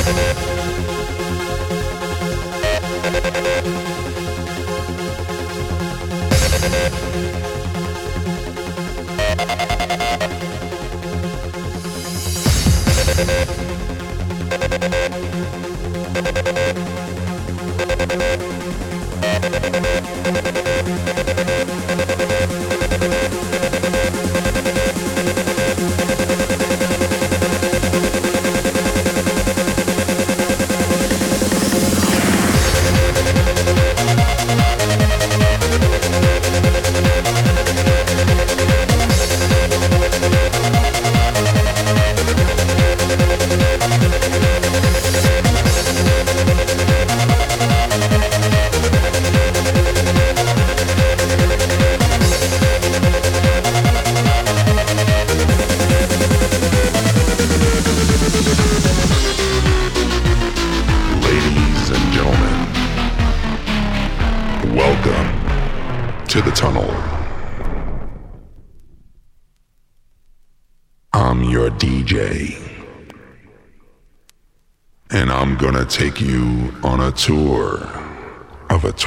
[0.00, 0.59] MUZIEK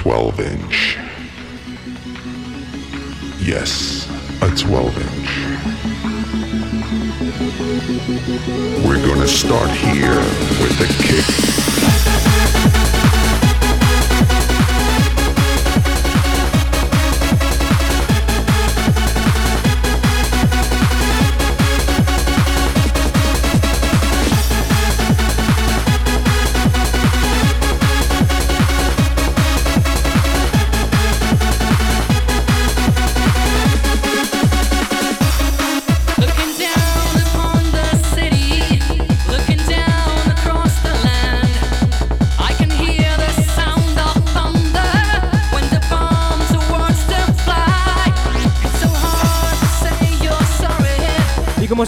[0.04, 0.98] 12 inch.
[3.40, 4.06] Yes,
[4.42, 5.30] a 12 inch.
[8.86, 10.20] We're gonna start here
[10.60, 11.43] with a kick.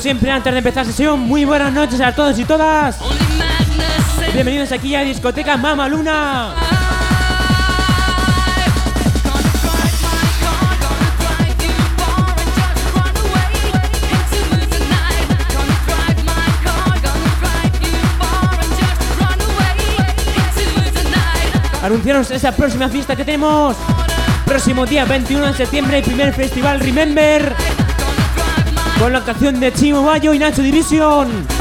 [0.05, 2.99] Siempre, antes de empezar sesión, muy buenas noches a todos y todas.
[4.33, 6.53] Bienvenidos aquí a Discoteca Mama Luna.
[21.81, 23.75] Anunciaros esa próxima fiesta que tenemos.
[24.45, 27.55] Próximo día 21 de septiembre, primer festival Remember
[28.99, 31.54] con la canción de Chimo Bayo y Nacho Division.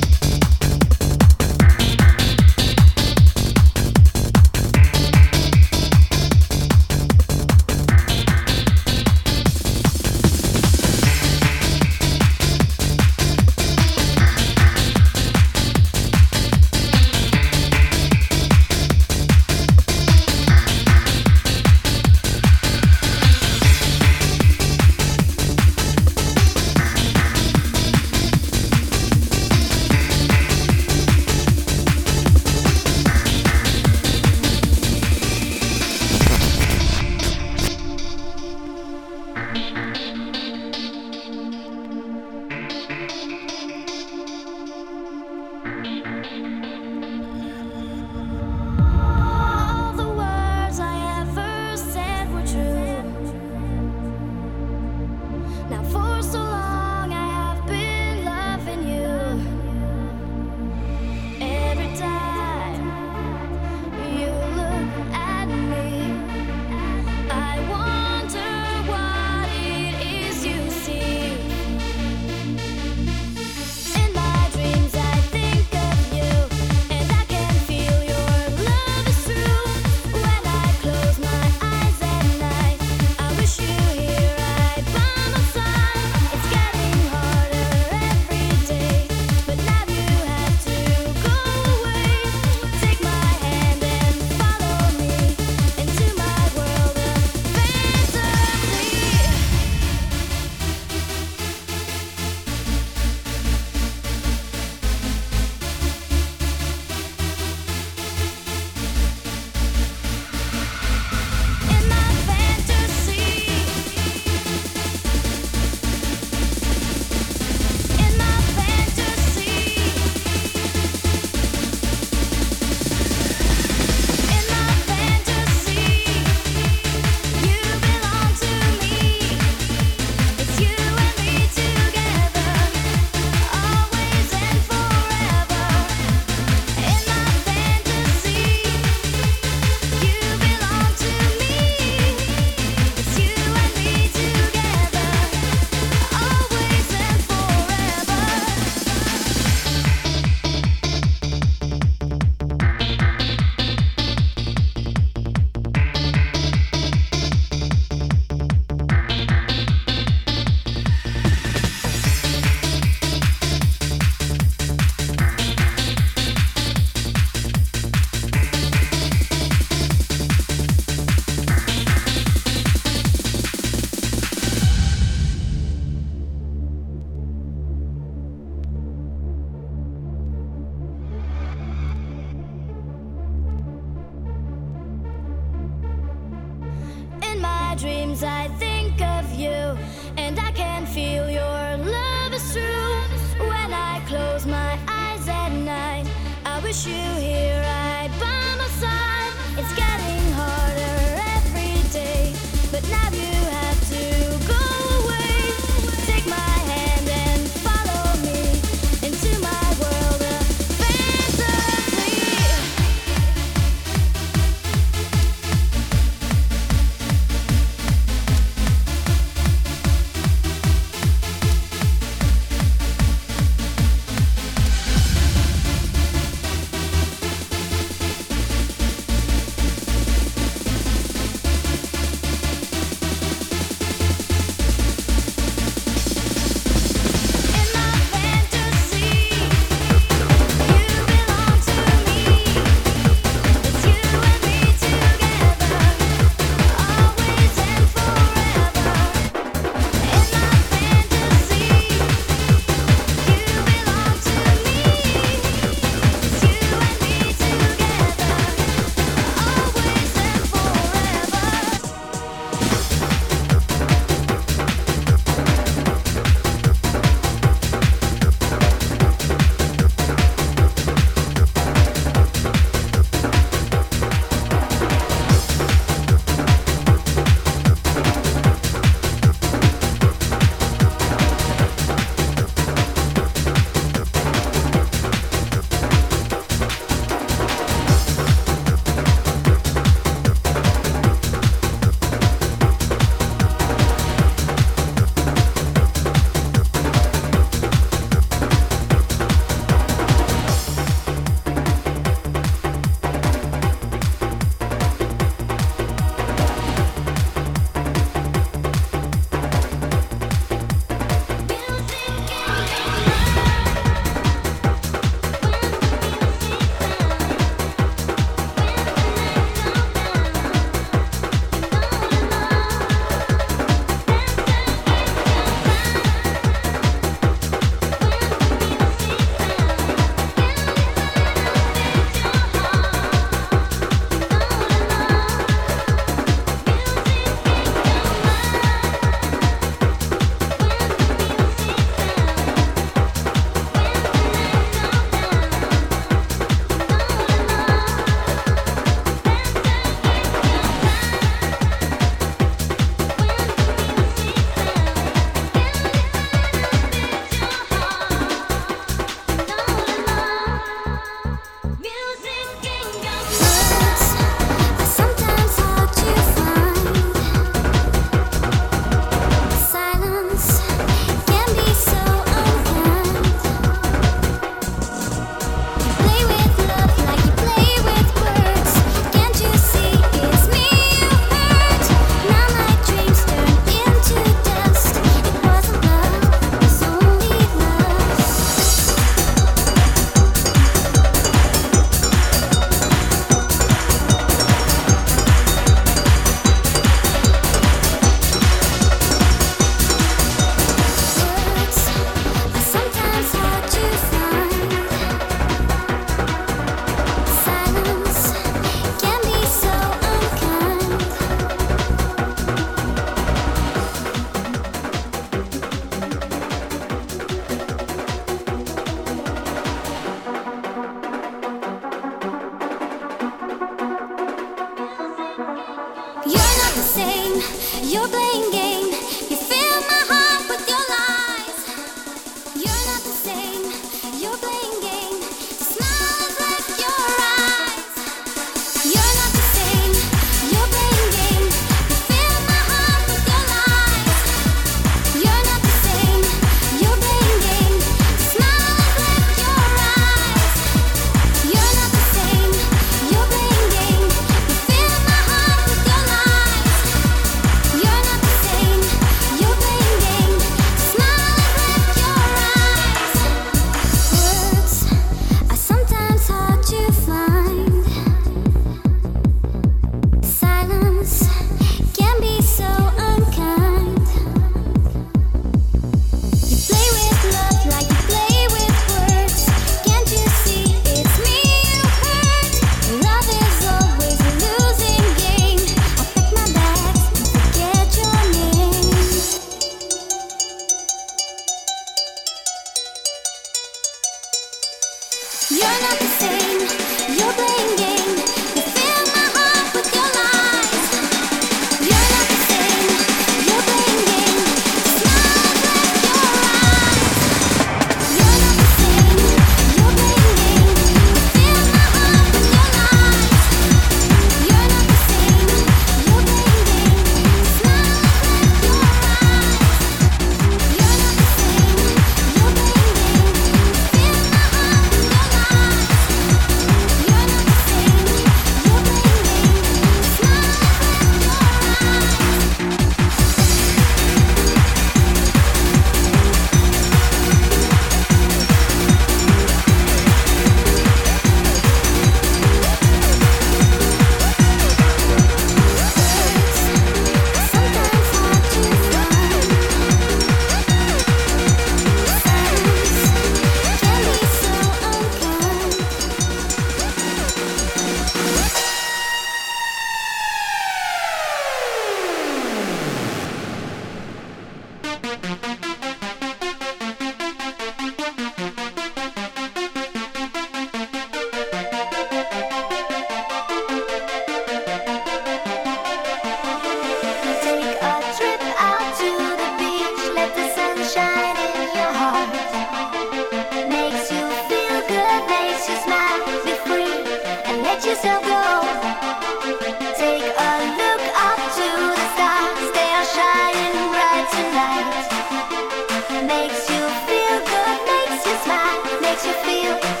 [599.23, 600.00] you feel.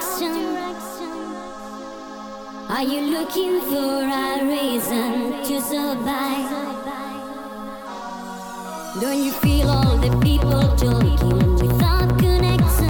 [0.00, 1.12] direction?
[2.70, 6.50] Are you looking for a reason to survive?
[9.00, 12.89] Don't you feel all the people talking without connection?